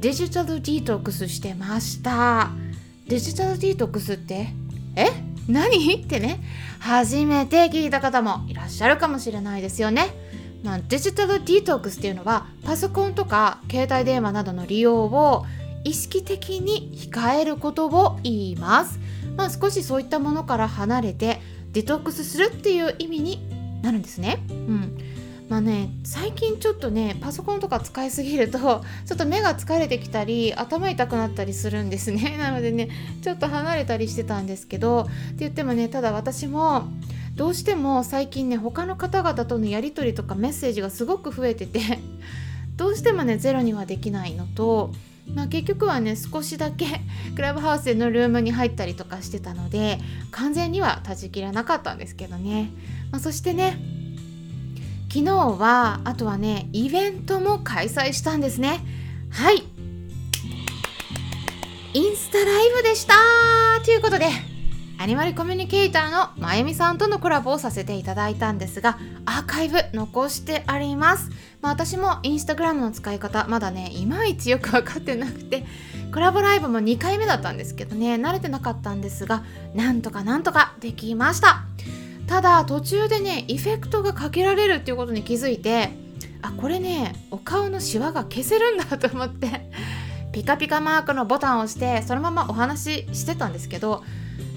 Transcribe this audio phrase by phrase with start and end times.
[0.00, 2.50] デジタルディトックスしてました。
[3.08, 4.48] デジタルディトックスって？
[4.94, 5.06] え？
[5.48, 5.94] 何？
[6.02, 6.40] ってね。
[6.78, 10.14] 初めて聞いた方もいらっしゃるかもしれないですよね、
[10.62, 15.44] まあ、デジタルディトックスっていうのはパソコンとか携帯電話などの利用を
[15.82, 19.00] 意識的に控えることを言います、
[19.36, 21.40] まあ、少しそういったものから離れて
[21.72, 23.40] デトックスするっていう意味に
[23.82, 24.96] なるんですね、うん、
[25.48, 28.58] まあね最近ちょっとねパソコンとか使いすぎると
[29.06, 32.36] ちょっと目が疲れてきたり頭痛くなったりするんですね。
[32.38, 32.88] なのでね
[33.22, 36.88] ちょっと離れたりしてたんですけどって言ってもねただ私も
[37.34, 41.80] どうしても最近ね他の方々とのやり取りとかメッセージがすごく増えてて
[42.76, 44.92] どうしてもねゼロにはできないのと
[45.34, 46.86] まあ、結局はね少しだけ
[47.36, 49.98] クラブハウスでのルームに入ったりとかしてたので
[50.30, 52.70] 完全には断ち切らなかったんですけどね、
[53.10, 53.78] まあ、そしてね
[55.10, 58.80] 昨日はあとはねイベントも開催したんですね。
[59.30, 59.62] はい。
[61.94, 63.14] インスタライブでした。
[63.84, 64.26] ということで
[65.00, 71.30] アニマルコミュニケーターのまゆみさんとのコラボをさせていただいたんですがアーカイブ残してあります、
[71.62, 75.64] まあ、私もインスタグラムの使い方まだねいまいちよく分かってなくて
[76.12, 81.67] コラボライブも2回目だったんですけどね慣れてなかったんですがなんとかなんとかできました。
[82.28, 85.90] ただ途中でねエフェクトがかけられるっていうことに気づいて
[86.42, 89.68] あこれねお顔のシワが消せるんだと思って
[90.32, 94.04] ピカピカマークのボタンを押してそのままお話ししてたんですけど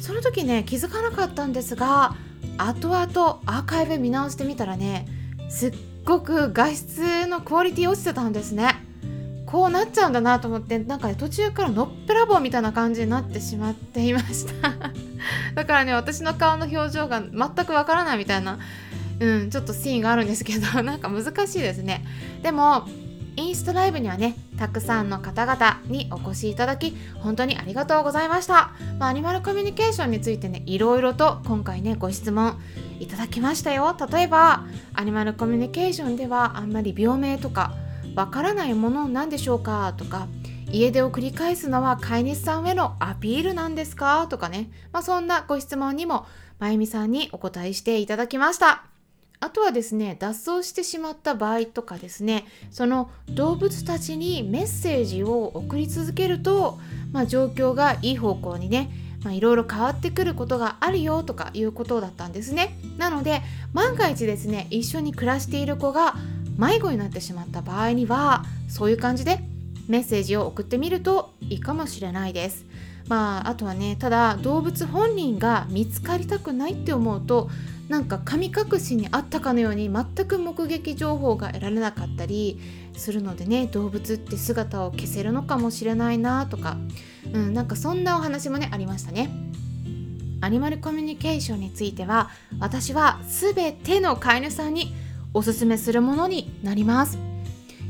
[0.00, 2.16] その時ね気づかなかったんですが
[2.56, 5.06] 後々アーカイブ見直してみたらね
[5.50, 8.84] すっごく画質のクオリティ落ちてたんですね。
[9.44, 14.92] こうなっちゃうんだなと思ってなんか、ね、途中からのっぺらぼうみたいな感じになってしまっていました。
[15.58, 18.60] だからね私の顔の表情が全くわからないみたいな
[19.18, 22.04] うんちょっとシーンがあるんですけど なんか難しいですね。
[22.44, 22.86] でも
[23.34, 28.70] インスタライブにはねたくさんの方々にお越しいただき本当にありがとうございました、
[29.00, 32.56] まあ、アニマルコミュニケーションについてねいろいろと今回ねご質問
[33.00, 33.96] いただきましたよ。
[34.12, 34.62] 例えば
[34.94, 37.74] アニマルコミュニケーションではあんまり病名とか
[38.14, 40.28] わからないものなんでしょうかとか
[40.70, 44.26] 家出を繰り返すのは飼い主さんへのアピールなんですか？
[44.28, 46.26] とかね、まあ、そんなご質問にも
[46.58, 48.84] まゆみさんにお答えしていただきました。
[49.40, 56.76] あとはですね脱走してしまった場合とかですねその動物たちにメッセージを送り続けると、
[57.12, 58.90] まあ、状況がいい方向にね
[59.30, 62.76] いろいろ変わってくることがあるよとかいうことだったんですね。
[62.98, 63.40] なので
[63.72, 66.16] 万が一ですね一緒に暮らしている子が
[66.56, 69.38] 迷子になってしまった場合にはそういう感じで
[69.88, 72.64] メッセージを送ってみるといいかもしれないです。
[73.08, 77.48] まああとはねただ動物本人が見つかりたくないって思うと
[77.88, 82.60] なんか神隠しにあったかのように全く目撃情報が得られなかったり
[82.92, 86.76] するのでね動物って姿を消せるのかもしれないなとか、
[87.32, 89.30] うん、なんかそんなお話もねありましたね。
[90.40, 94.94] アニマルコミュニケーションについては私は全ての飼い主さんに
[95.34, 97.18] おすすめするものになります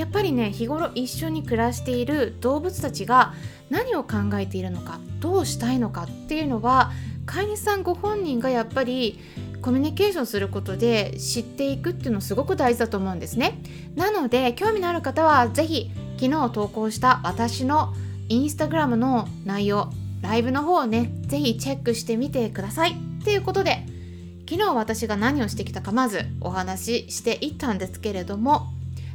[0.00, 3.34] やっぱりね日頃一緒に暮らしている動物たちが
[3.68, 6.90] 何を考えているのかどうしたいのかっていうのは
[7.26, 9.20] 飼い主さんご本人がやっぱり
[9.60, 13.58] コミュニケーションすることで知っていくっていうのすごく大事だと思うんですね。
[13.94, 17.92] なので興味のある方は是非昨日投稿した私の
[18.30, 22.92] インスタグラムの内容ライブの方をね是非チェックしてみてください。
[22.92, 23.84] っていうことで
[24.48, 28.68] 昨日私が何をしてきたかまずお話ししていったんですけれども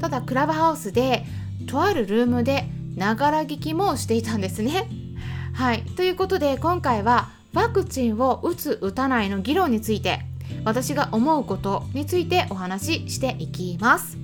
[0.00, 1.24] ただクラブハウスで
[1.66, 2.64] とあるルームで
[2.96, 4.88] ながら聞きもしていたんですね。
[5.54, 10.20] はいということで今回はワクチンを打つ打たないの議論について
[10.64, 14.16] 私が思うことについてお話ししていきます。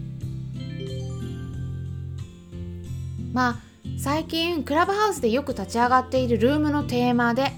[3.32, 3.56] まあ
[3.98, 7.52] 最近クラブハウスでよく立ち上がっているルームのテーマで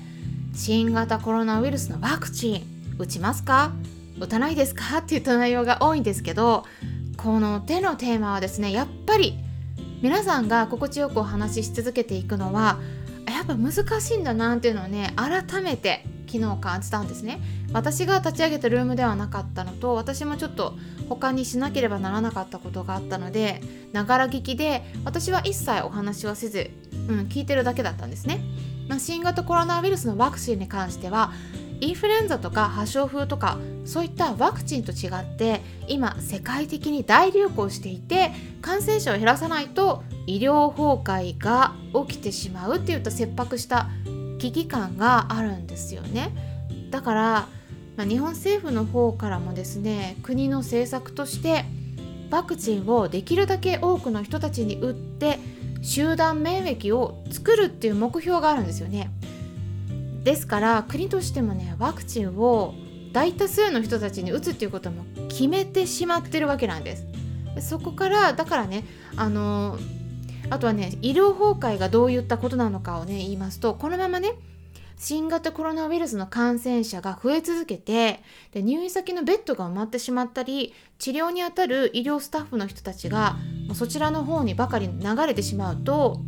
[0.55, 2.63] 新型コロナウイルスのワクチン
[2.99, 3.73] 打ちますか？
[4.19, 4.99] 打たないですか？
[4.99, 6.65] って言った内容が多いんですけど
[7.19, 9.39] この手のテーマはですねやっぱり
[10.01, 12.79] 皆さんが心地よくお話しし続けていくのは
[13.27, 17.41] やっぱ難しいんだなっていうのをね改めて昨日感じたんですね。
[17.73, 20.75] 私が立ち上げたルームではなかったのと私もちょっと
[21.11, 23.61] 他にしなければならなかったことがあったので
[23.93, 26.71] ながら聞きで私は一切お話はせず
[27.09, 28.41] うん、聞いてるだけだったんですね、
[28.87, 31.33] まあ、新型コロナウイルスのワクチンに関しては
[31.81, 41.75] インフルエンザとか破傷風とかそういったワクチンと違って今世界的に大流行していて感染者を減らさないと医療崩壊が
[42.07, 43.89] 起きてしまうっていった切迫した
[44.39, 46.33] 危機感があるんですよね。
[46.91, 47.49] だから、
[47.97, 51.65] まあ、日本政府の方からもですね国の政策として
[52.31, 55.39] ワクチンをできるだけ多くの人たちに打って
[55.83, 59.11] 集団免疫を作るっていう目標があるんですよね。
[60.25, 62.75] ですから国としてもねワクチンを
[63.13, 67.07] 大多数の人たちに打つっていうことも決めてしまってるわけなんです。
[67.61, 68.85] そこからだからね
[69.17, 69.79] あの
[70.51, 74.35] あとはね医療崩壊がどういったことなのかをね言いますとこのままね
[74.97, 78.21] 新型コロナウイルスの感染者が増え続けて
[78.53, 83.37] で入院先のベッドが埋まってしまったり治療にあたる医療スタッフの人たちが
[83.75, 86.21] そちらの方にばかり流れてしまうと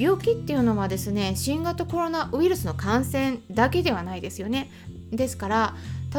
[0.00, 4.70] 病気っていうのはですね新型コロナウイルスの感染だけではないですよね
[5.10, 5.74] ですから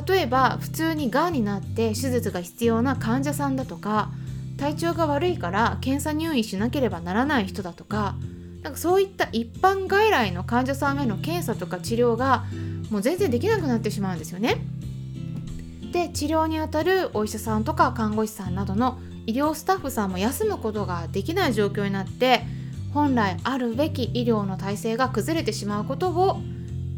[0.08, 4.12] 例えば普通にがんになって手術が必要な患者さんだとか
[4.58, 8.16] 体調が悪いから検査入院しなければならない人だとか
[8.62, 12.46] なんかそういった一般外来の患者さんへの検査とか治療が
[12.92, 14.58] もう全然できなくなってしまうんですよね。
[15.92, 22.44] で治療にあたるお医者さんとか看護師さんなどの医療スタッフさんも休むことができない状況になって
[22.94, 26.42] 本来あるべき医療の体制が崩れてしまうことを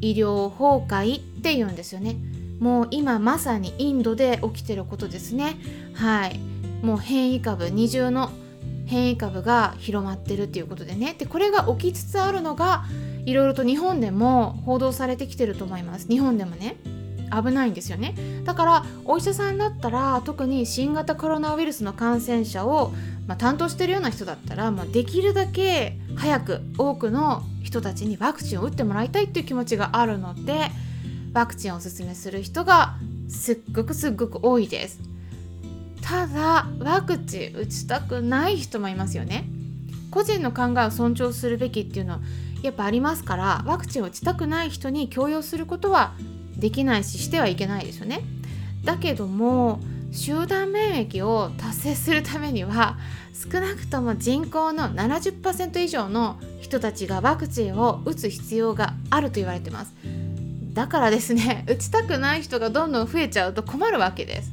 [0.01, 2.18] 医療崩壊って言うんですよね。
[2.60, 5.57] もう今まさにインドで起きてることですね。
[5.94, 6.40] はい。
[6.81, 8.31] もう変異株二重の
[8.86, 11.16] 変異株が広まってるっていうことでね。
[11.18, 12.86] でこれが起きつつあるのが
[13.25, 16.07] いろいろと日本でも報道されてきてると思います。
[16.07, 16.78] 日本でもね。
[17.41, 18.15] 危ないんですよね。
[18.44, 22.94] だからお医者さんだったら特に新型コロナウイルスの感染者を
[23.27, 30.71] まあ、担当してるような人だったら、まあ、できるだけ早く多くの人たちにワクチンを打ってもらいたいっていう気持ちがあるので
[31.33, 32.95] ワクチンをおすすめする人が
[33.30, 35.00] すっごくすっごく多いです。
[36.01, 39.45] ただワクチン打ちたくない人もいますよね。
[40.12, 42.19] 個人の考えを尊重するべきっていうのは
[42.62, 46.13] やっぱありますからワクチンを打ちたくない人に強要することは
[46.63, 48.21] できないししてはいけないですよね。
[48.86, 49.81] だけども
[50.13, 52.98] 集団免疫を達成するためには
[53.33, 59.94] 少なくとも人口の70%以上の人たちがワクチンを打つ必要があると言われてます。
[60.71, 64.51] だからですね打ちたくない人がどんどん増えちゃうと困るわけです。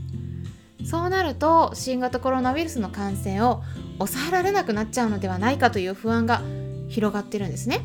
[0.84, 3.62] そうなると新型コロナウイルスの感染を
[3.98, 6.42] 抑えられなくなっちゃうのではないかという不安が
[6.88, 7.82] 広がってるんですね。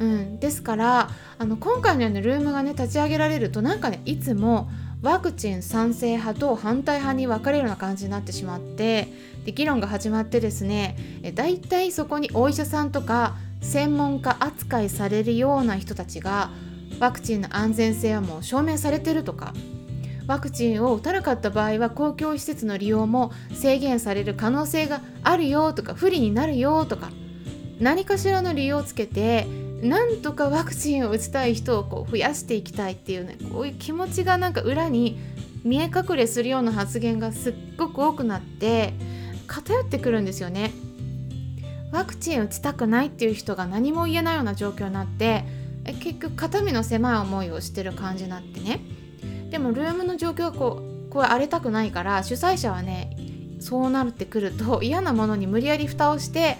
[0.00, 4.70] うん、ですからあの今回のようなルームがね立ち上げられるとなんかねいつも
[5.02, 9.08] ワクチン賛成派と反対派に分かれるような感じになってしまって
[9.44, 10.96] で議論が始まってですね
[11.34, 16.50] だいたいそこにお医者さんとか専門家扱いされるような人たちが
[16.98, 19.52] ワクチンの安全性はもう証明されてるとか
[20.26, 27.10] ワクチンを打たなかった場合は公共施設の利用も制限される可能性があるよとか不利になるよとか
[27.80, 29.46] 何かしらの理由をつけて
[29.82, 35.18] なんとかワクチンを打ちたい人をこう増やしていきたいっていうねこういう気持ちがなんか裏に
[35.64, 38.92] 見え隠れするような発言がすっごく多くなって
[39.46, 40.70] 偏ってくるんですよね。
[41.92, 45.44] ワクチン打ちたくないっていう人が何も言えないような状況になって
[46.00, 48.80] 結局肩身の狭い思いをしてる感じになってね
[49.50, 53.16] でもルームの状況がこうこう荒れたくないから主催者はね
[53.58, 56.56] そうなってくると嫌なものに無理やり蓋をして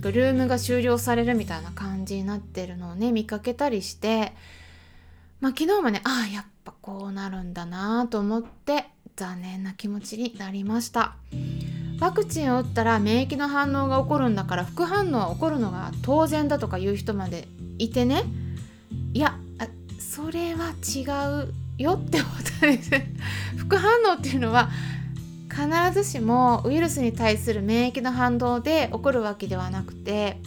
[0.00, 4.32] ルームが終了されるみたいな感感じになってるのをね見かけたりして
[5.40, 11.16] まあ昨日もねああやっぱこうなるんだなと思って残念な気持ちになりました。
[12.00, 18.22] ワクチンを打ったら免疫の反応が起こるんだから副反応は起こるのが当然だとか言う人までいてね
[19.12, 19.38] いや
[19.98, 21.04] それは違
[21.44, 22.90] うよって思ったんです。
[23.58, 24.70] 副反応っていうのは
[25.50, 30.40] 必ずしもウイルスに対する免疫の反動で起こるわけではなくて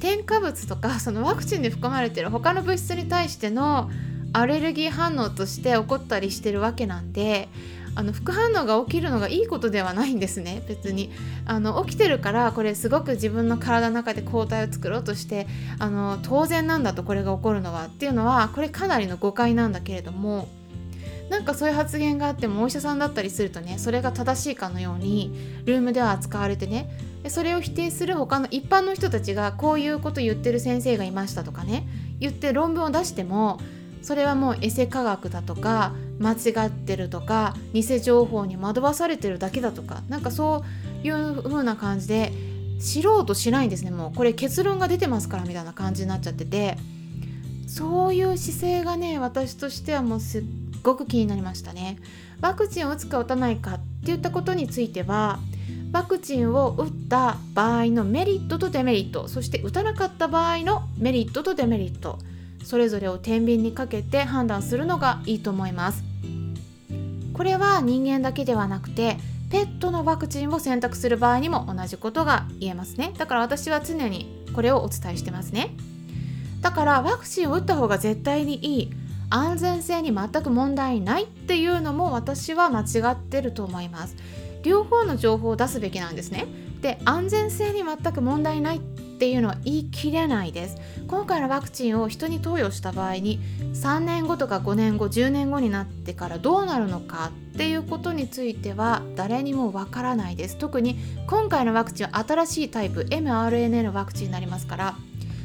[0.00, 3.90] 添加物とか そのワクチンに含まれてる他の物質に対しての
[4.32, 7.48] アレルギー反応として起こったりしてるわけなんで
[7.94, 10.62] あの副反応が起きるのがいいことではないんですね。
[10.68, 11.10] 別に。
[11.46, 15.46] あの起きてるからこれすごく自分の体の中で抗体を作ろうとして
[15.78, 20.48] あの当然なんだとこれが起こるのはっていうのはこれかなりの誤解なんだけれども
[21.30, 25.32] なんかそういう発言があってもお医者さんだったりするとねそれが正しいかのように
[25.64, 26.90] ルームでは扱われてね
[27.30, 31.86] それを否定する他の一般の人たちがこういうこと言ってる先生がいましたとかね
[32.20, 33.58] 言って論文を出しても
[34.02, 40.64] それはもうエセ科学だとか間違ってるとか偽情報に惑わされてるだけだとかなんかそ
[41.02, 42.32] ういう風な感じで
[42.80, 43.90] 知ろうとしないんですね。
[43.90, 46.76] もうこれ結論が出てますからみたいな感じになっちゃってて。
[47.66, 50.44] そういう姿勢がね私としてはもうすっ
[50.82, 51.98] ごく気になりましたね。
[52.40, 55.40] ワクチンを打つか打たないかっていったことについては
[55.96, 62.18] ワクチンを打った場合のメリットとデメリットそして打たなかった場合のメリットとデメリット
[62.64, 66.04] それぞれを天秤にかけて判断するのがいいと思います。
[67.32, 69.16] これは人間だけではなくて
[69.50, 73.14] ペットのワクチンを選択する場合にも同じことが言えますね。
[73.16, 75.70] だから私は常にこれをお伝えしてますね。
[76.60, 78.90] だからワクチンを打った方が絶対にいい
[79.30, 84.14] 安全性に全く問題ないっていうのも私は間違ってると思います。
[84.66, 86.46] 両方の情報を出すべきなんですね。
[86.82, 90.76] で安全性に全く問題ないっていうのは言い切れないです。
[91.06, 93.40] 今回のワクチンを人に投与した場合に
[93.74, 100.56] 3年後とか5年後10年後になってからどうなるのかっていうことについては誰にもわからないです。
[100.56, 104.96] 特に今回のワクチンは新しいタイプ mRNA のワクチンになりますから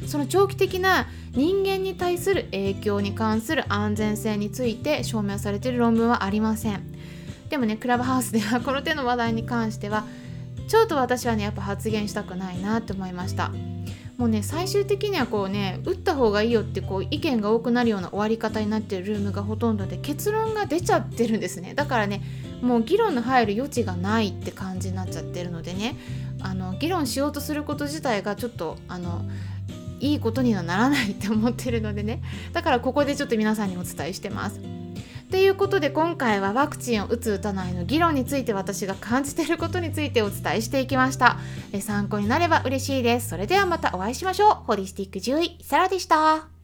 [0.06, 6.82] その長期的な人間に対する影響に関する安全性について証明されている論文はありません。
[7.52, 10.06] でもねクラブハウスではこの手の話題に関しては
[10.68, 13.52] ちょっと私はねやっぱ発言したくないなって思いました。
[14.16, 21.74] もうね最終的にはこうね打った方がいいよってこう意見が多くなるような終わり方になってるルームがほとんどで結論が出ちゃってるんですね。
[21.74, 22.22] だからね
[22.62, 25.96] もう議論の入る余地がないって感じになっちゃってるのでね
[26.40, 29.26] あの議論しようとすること自体がちょっとあの
[30.00, 32.22] いいことにはならないって思ってるのでね。
[32.54, 34.81] だからここでちょっと皆さんにお伝えしてます。
[35.32, 41.38] ということで今回はワクチンを打つ打たないの議論について私が感じていることについてお伝えしていきました。
[41.72, 43.30] え参考になれば嬉しいです。
[43.30, 44.54] それではまたお会いしましょう。
[44.66, 46.61] ホリスティック獣医サラでした。